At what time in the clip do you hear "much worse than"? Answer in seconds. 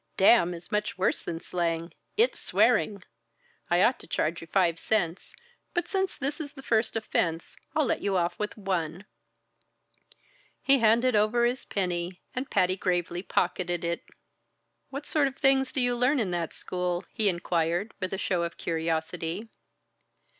0.71-1.39